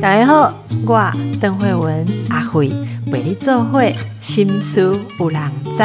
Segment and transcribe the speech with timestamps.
[0.00, 0.52] 大家好，
[0.86, 2.68] 我邓慧文阿慧
[3.10, 5.40] 为你做会心思有人
[5.76, 5.82] 知。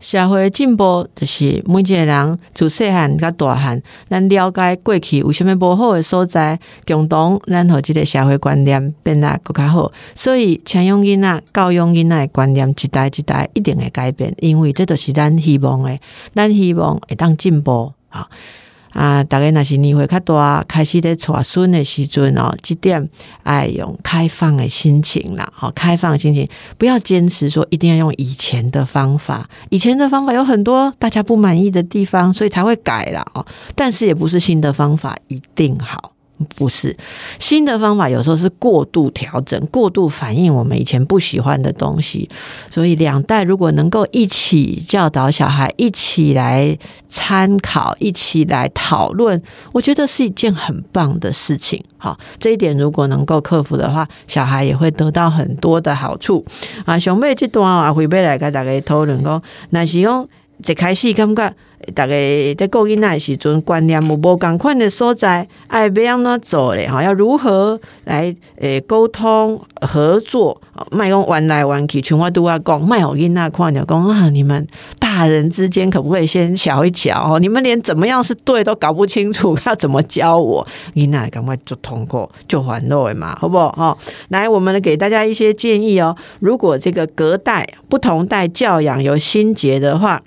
[0.00, 9.92] 社会进步就是每一个人自细汉到大汉，咱了解过去有啥物无好的所在，共同咱互即个社会观念变得更较好。
[10.14, 15.98] 所以，请用囡仔教育囡仔的观念，一代一代一定会改变，因为这都是咱希望的，
[16.34, 18.28] 咱希望会当进步啊。
[18.90, 23.08] 啊，大概若是年会较大，开始咧带孙的时阵哦，即点
[23.42, 33.46] 爱用开放的心情啦，好，开放的心情，不要坚持说一定要用以前的方法，以前的方法有很多大家不满意的地方，所以才会改啦哦。
[33.76, 36.12] 但是也不是新的方法一定好。
[36.56, 36.96] 不是
[37.38, 42.28] 新的方法，有时候是过度调整、过度反映我们以前不喜欢的东西。
[42.70, 46.76] 所以两代如果能够一起教导小孩，一起来
[47.08, 49.40] 参考，一起来讨论，
[49.72, 51.82] 我觉得是一件很棒的事情。
[51.96, 56.44] 好，这一点如果能够克服的话，小孩也会得到很多的好处。
[56.84, 60.28] 啊，熊妹这段啊，回背来跟大家讨论讲，那是用
[60.66, 61.54] 一开始感觉。
[61.94, 62.12] 大家
[62.54, 66.88] 在教囡仔时阵，观念有无共款的所在，爱要安怎做咧？
[66.88, 70.60] 哈，要如何来诶沟通合作？
[70.90, 74.28] 卖讲玩来玩去，像我都要讲，卖好囡仔看着讲啊！
[74.30, 74.66] 你们
[74.98, 77.34] 大人之间可不可以先瞧一瞧？
[77.34, 80.66] 哦，你们连怎么样是对都搞不清楚，要怎么教我？
[80.94, 83.72] 囡仔赶快就通过就还落嘛，好不好？
[83.72, 86.16] 哈，来，我们给大家一些建议哦。
[86.38, 90.22] 如果这个隔代不同代教养有心结的话。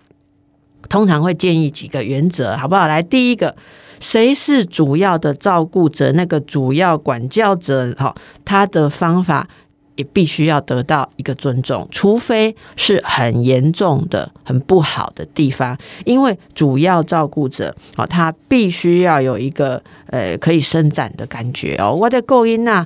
[0.91, 2.85] 通常会建议几个原则，好不好？
[2.85, 3.55] 来，第一个，
[4.01, 6.11] 谁是主要的照顾者？
[6.11, 9.47] 那个主要管教者，哈，他的方法
[9.95, 21.93] 也必须要得到一个尊重，除非是很严重的、很不好的地方，因为主要照顾者，哦，他必须要有一个呃可以伸展的感觉哦。
[21.93, 22.85] 我的够音呐。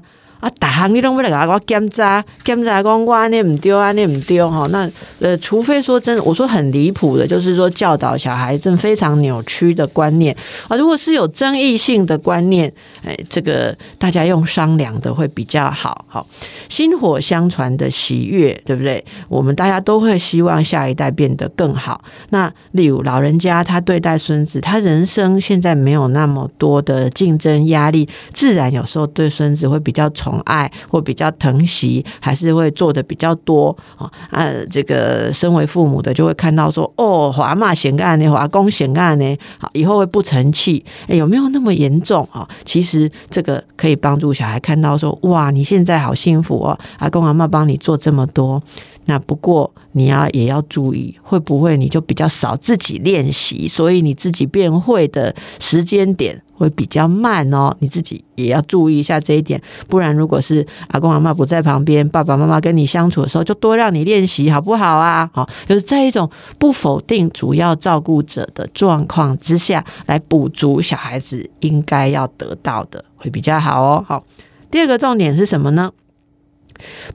[0.60, 4.68] 大行你拢要来甲我检查，检查讲我安尼毋对，安尼毋对吼。
[4.70, 4.90] 那
[5.20, 10.36] 呃，除非说真，我说很离谱的，就是说教导小孩正非常扭曲的观念
[10.68, 10.76] 啊。
[10.76, 12.72] 如果是有争议性的观念，
[13.04, 16.06] 哎，这个大家用商量的会比较好。
[16.08, 16.26] 好，
[16.68, 19.04] 薪火相传的喜悦，对不对？
[19.30, 22.02] 我们大家都会希望下一代变得更好。
[22.30, 30.10] 那例如老人家他对待孙子，他人生现在没有那么多的竞争压力，自然有时候对孙子会比较。
[30.16, 34.12] 宠爱或比较疼惜，还是会做的比较多啊？
[34.32, 42.48] 呃，这个身为父母的就会看到说，哦，华妈显干呢，华公显干呢，好，以后会不成器，哎，有没有那么严重啊？
[42.64, 48.62] 其实这个可以帮助小孩看到说，哇，你现在好幸福哦，阿公阿妈帮你做这么多。
[49.08, 57.76] 那不过你要也要注意，会不会你就比较少自己练习，所以你自己变会的时间点会比较慢哦。
[57.80, 65.30] 你自己也要注意一下这一点，不然如果是阿公阿妈不在旁边，爸爸妈妈跟你相处的时候，就多让你练习好不好啊？
[65.34, 74.04] 好，就是在一种不否定主要照顾者的状况之下，来补足小孩子应该要得到的，会比较好哦。
[74.08, 74.24] 好，
[74.72, 75.92] 第二个重点是什么呢？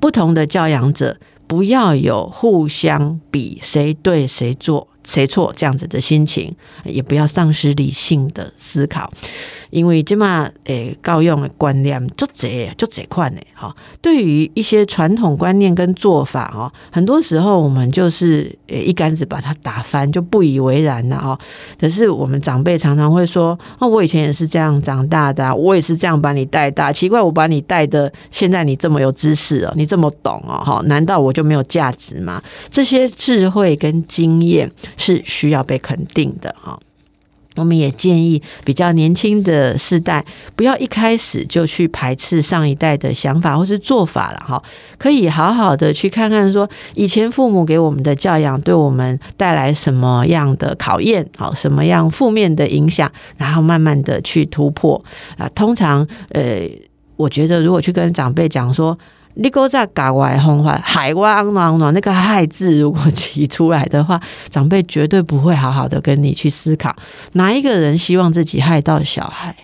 [0.01, 1.17] 不同的教养者。
[1.47, 9.13] 不要有互相比谁对谁错谁错这样子的心情，也不要丧失理性的思考。
[9.71, 13.75] 因为这嘛，诶，教用的观念就这就这块呢，哈。
[14.03, 21.39] 对于一些传统观念跟做法，哈，很多时候我们就是诶一竿子把它打翻，就不以为然了，哈。
[21.79, 26.93] 可是我们长辈常常会说，哦，我以前也是这样长大的，我也是这样把你带大。
[26.93, 32.43] 奇怪，我把你带的，现在你这么有知识哦，你这么懂哦，哈，难道我就没有价值吗？
[32.73, 34.69] 这些智慧跟经验
[35.01, 36.79] 是需要被肯定的，哈。
[37.57, 40.25] 我们也建议比较年轻的世代，
[40.55, 44.63] 不要一开始就去排斥上一代的想法或是做法了哈。
[44.97, 55.05] 可以好好的去看看，说以前父母给我们的教养对我们带来什么样的考验，好什么样负面的影响，然后慢慢的去突破
[55.37, 55.49] 啊。
[55.49, 56.63] 通常，呃，
[57.17, 58.97] 我觉得如果去跟长辈讲说。
[59.35, 66.95] 你哥在搞外风话，海外暖暖那个“害”字，如果提出来的话，长辈绝对不会好好的跟你去思考，
[67.33, 69.55] 哪一个人希望自己害到小孩？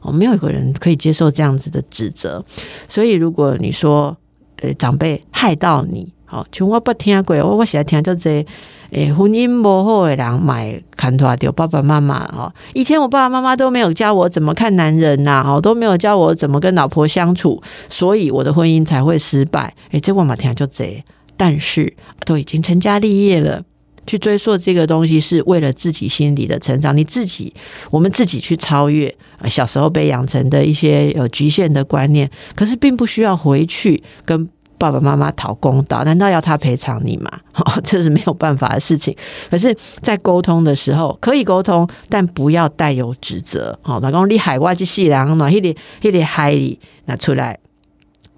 [0.00, 2.44] 哦，没有一个人可以接受这样子的指责。
[2.88, 4.16] 所以，如果你说，
[4.60, 6.12] 呃，长辈害到你。
[6.32, 8.44] 哦，像我不听过，我我现在听到这，
[8.90, 12.50] 诶，婚姻不好的人买看拖掉爸爸妈妈哈。
[12.72, 19.74] 以前我爸爸妈妈都没有教我怎么看男人呐，哦，都没有教我怎么跟老婆相处，所以我的婚姻才会失败。
[19.90, 21.04] 诶，这我嘛听就这，
[21.36, 21.94] 但是
[22.24, 23.62] 都已经成家立业了，
[24.06, 26.96] 去追溯这个东西，是为了自己心理的成长。
[26.96, 27.52] 你自己，
[27.90, 29.14] 我们自己去超越
[29.50, 34.48] 小时候被养成的一些有局限的观念，可是并不需要回去跟。
[34.82, 37.30] 爸爸妈妈讨公道，难道要他赔偿你吗？
[37.84, 39.16] 这是没有办法的事情。
[39.48, 43.78] 可是，在沟通的时候可以沟通，但不要带有指责。
[43.82, 47.56] 好，老公，你海外去细然后呢，一点一点海里拿出来。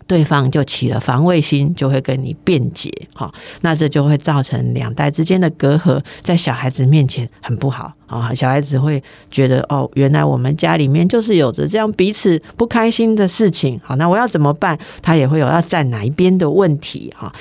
[0.07, 8.35] 对方就起了防卫心，就会跟你辩解，哈，那这就会造成两代之间的隔阂，在小孩子面前很不好啊。
[8.35, 14.79] 小孩子会觉得，哦，原来我们家里面就是有着这样彼此不开心的事情，好，那我要怎么办？
[15.01, 17.33] 他也会有要站哪一边的问题，哈。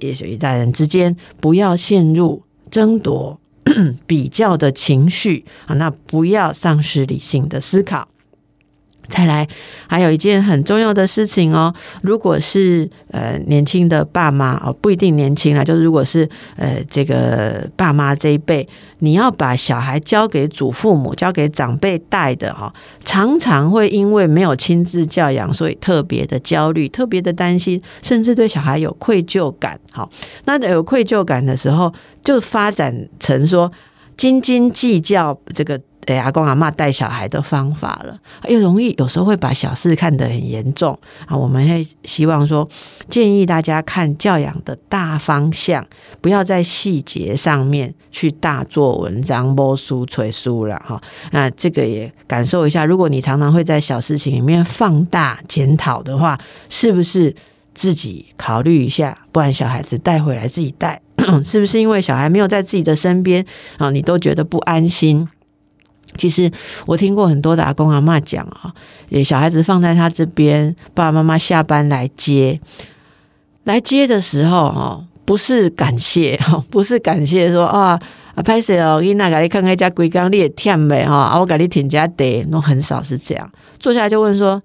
[0.00, 3.38] 也许一代人之间不要陷入争夺、
[4.06, 8.08] 比较的情绪啊，那不要丧失理性的思考。
[9.08, 9.46] 再来，
[9.86, 11.72] 还有一件很重要的事情哦。
[12.02, 18.66] 如果是呃年轻的爸妈哦，不一定年轻了，就是如果是呃这个爸妈这一辈，
[18.98, 22.72] 你要把小孩交给祖父母、交给长辈带的哈，
[23.04, 29.78] 常常会因为没有亲自教养，所以特别的焦虑、特别的担心，甚至对小孩有愧疚感。
[29.92, 30.10] 好，
[30.44, 31.92] 那有愧疚感的时候，
[32.24, 33.70] 就发展成说
[34.16, 35.80] 斤斤计较这个。
[36.06, 38.16] 对阿公阿妈带小孩的方法了，
[38.48, 41.36] 又容易有时候会把小事看得很严重啊。
[41.36, 42.66] 我们会希望说，
[43.10, 45.84] 建议大家看教养的大方向，
[46.20, 51.02] 不要在细节上面去大做文章、摸书、吹书了哈。
[51.32, 56.38] 那这个也感受一下，如果你常常会在小事情里面放大检讨的话，
[56.68, 57.34] 是不是
[57.74, 59.18] 自己考虑一下？
[59.32, 61.02] 不然小孩子带回来自己带，
[61.42, 63.44] 是不是因为小孩没有在自己的身边
[63.78, 63.90] 啊？
[63.90, 65.28] 你都觉得不安心？
[66.16, 66.50] 其实
[66.86, 68.74] 我听过很多的阿公阿妈讲啊，
[69.24, 72.60] 小孩子放在他这边，爸爸妈妈下班来接，
[73.64, 77.98] 来接的时候哈，不是感谢哈， 不是感谢说啊，
[78.34, 84.62] 啊拍摄哦，伊那给你看看家龟缸，你也忝呗哈，啊我给你添加得，那很少是这样，坐下来就问说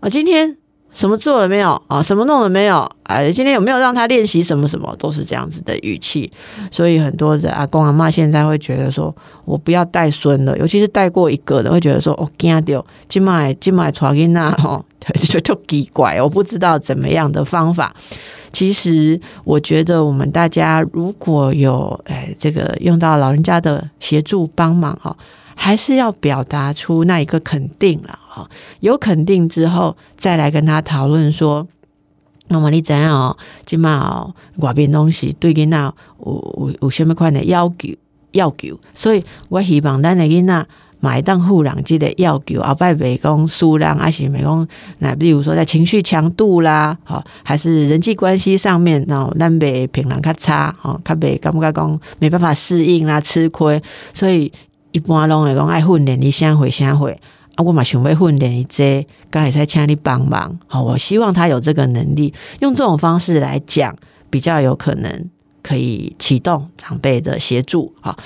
[0.00, 0.56] 啊今天。
[0.92, 2.02] 什么做了没有啊？
[2.02, 2.90] 什么弄了没有？
[3.04, 4.94] 哎，今天有没有让他练习什么什么？
[4.98, 6.30] 都是这样子的语气，
[6.70, 9.14] 所以很多的阿公阿妈现在会觉得说，
[9.44, 17.94] 我不要带孙了，尤其是带过一个的，会觉得说，哦，惊掉，今麦今麦传给那哈，就就奇怪，我不知道怎么样的方法。
[18.52, 25.16] 其实我觉得我们大家如果有哎这个用到老人家的协助帮忙哈。
[25.60, 31.66] 还是要表达出那一个肯定了哈，有肯定之后，再来跟他讨论说，
[32.46, 33.36] 那么你怎样哦？
[33.66, 35.92] 今嘛哦，外边东西对囡仔有
[36.24, 37.88] 有有什么款的要求
[38.32, 38.78] 要求？
[38.94, 40.66] 所以我希望咱的囡仔
[41.00, 44.66] 买当护人这个要求，后摆袂讲数量，还是袂讲
[45.00, 53.82] 那比如说在情绪强度啦，哈，还是人际关系上面，然后咱袂平常较差，哈，较袂感觉讲没办法适应啦，吃亏，
[54.14, 54.50] 所以。
[54.98, 57.20] 一般拢会讲爱训练你先会先会。
[57.54, 63.96] 啊，我嘛想要训练你这，刚才才请你帮忙，好，我希望他有这个能力，用这种方式来讲，
[64.30, 65.30] 比较有可能
[65.62, 68.16] 可以启动长辈的协助，好，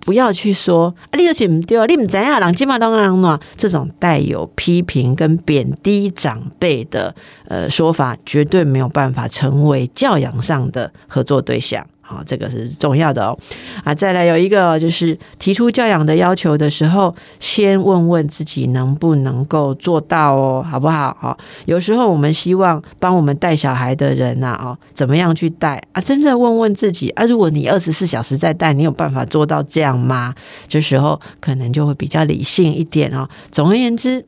[0.00, 7.14] 不要去说啊，你就是唔对，你唔知啊，人基本上啷啷这种带有批评跟贬低长辈的
[7.46, 11.86] 呃说法，绝对没有办法成为教养上的合作对象。
[12.10, 13.38] 好，这个是重要的哦。
[13.84, 21.16] 啊，再来有一个就是提出教养的要求的时候，先问问自己能不能够做到哦，好不好？
[21.20, 26.00] 好，有时候我们希望帮我们带小孩的人呐，哦，怎么样去带啊？
[26.00, 30.34] 真正问问自己啊，如果你二十四小时在带，你有办法做到这样吗？
[30.68, 33.28] 这时候可能就会比较理性一点哦。
[33.52, 34.26] 总而言之。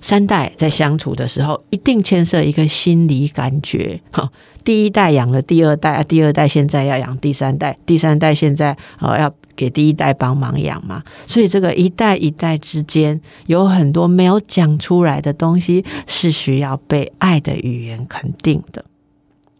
[0.00, 3.98] 三代在相处的时候，一定牵涉一个心理感觉。
[4.10, 4.30] 哈，
[4.64, 11.02] 第一代养了第二代，第二代现在要养第三代，第三代现在哦要给第一代帮忙养嘛。
[11.26, 18.84] 所以这个一代一代之间有很多没有讲出来的东西，是需要被爱的语言肯定的，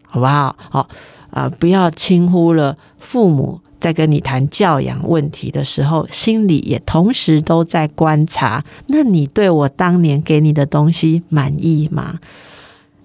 [0.07, 0.57] 好不好？
[0.71, 0.89] 好
[1.31, 3.61] 啊，不要轻忽了父母。
[3.81, 12.19] 在跟你谈教养问题的时候，心里也同时都在观察：那你对我当年给你的东西满意吗？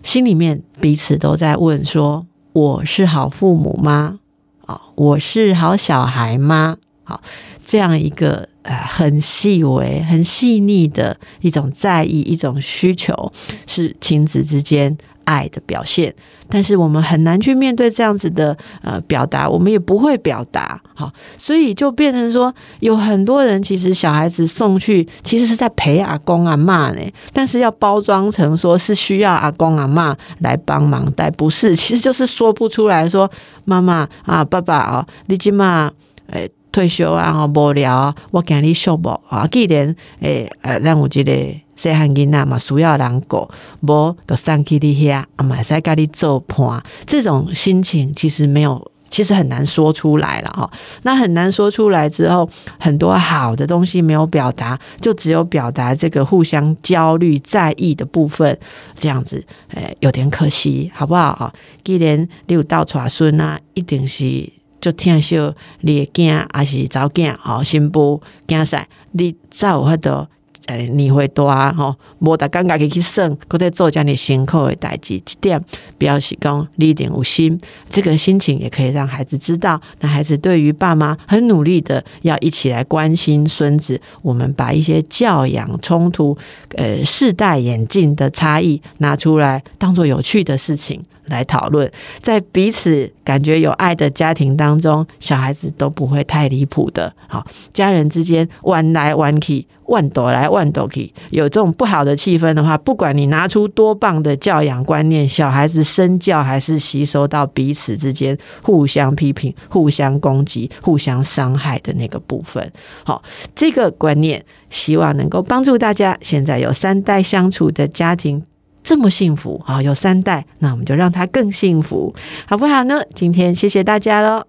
[0.03, 4.19] 心里面彼此都在问：说我是好父母吗？
[4.65, 6.77] 啊，我是好小孩吗？
[7.03, 7.21] 好，
[7.65, 13.31] 这样一个呃很细微、很细腻的一种在意、一种需求，
[13.67, 14.97] 是亲子之间。
[15.29, 16.13] 爱的表现。
[16.51, 33.29] 但是我们很难去面对这样子的呃表达，我们也不会表达，好，所以就变成说，有很多人其实小孩子送去，其实是在陪阿公阿妈呢，但是要包装成说是需要阿公阿妈来帮忙带，不是，其实就是说不出来说
[33.65, 35.91] 妈妈啊爸爸啊，你今嘛
[36.31, 41.61] 诶退休啊，吼无聊啊，我给你修补啊，既然诶呃让我觉得。
[41.79, 43.49] 细汉囡仔嘛，需要人顾，
[43.87, 46.83] 无就送去你遐，啊嘛使甲你做伴。
[47.05, 50.69] 这种心情其实没有，其实很难说出来了哈。
[51.03, 58.59] 那很难说出来之后，很多好的东西没有表达，就只有表达这个互相焦虑、在意的部分，
[58.95, 59.41] 这样子，
[59.73, 61.53] 诶，有点可惜，好不好啊？
[61.85, 70.27] 既然你有到娶孙啊，一定是就听说你的囝还是早囝，吼，新妇囝婿，你才有法度。
[70.65, 75.59] 诶，你会多吼，无得尴尬去去算，搁在做家你辛苦的代志，这点
[75.97, 77.59] 表示讲你一点有心，
[77.89, 83.99] 这个心情也可以让孩子知道，那孩子对于爸妈很努力的要一起来关心孙子。
[84.21, 86.37] 我们把一些教养冲突、
[86.75, 91.03] 呃世代眼镜的差异拿出来，当做有趣的事情。
[91.29, 91.89] 来讨论，
[92.21, 97.13] 在彼此感觉有爱的家庭当中，小孩子都不会太离谱的。
[97.27, 112.71] 好，家人之间玩来玩去，万朵来万朵去，有这种不好的气氛的话，不管你拿出多棒的教养观念，小孩子身教还是吸收到彼此之间互相批评、互相攻击、互相伤害的那个部分。
[113.03, 113.21] 好，
[113.55, 116.17] 这个观念希望能够帮助大家。
[116.21, 118.43] 现在有三代相处的家庭。
[118.83, 119.81] 这么幸福啊！
[119.81, 122.13] 有三代，那我们就让他更幸福，
[122.45, 123.01] 好不好呢？
[123.13, 124.48] 今天谢谢大家了。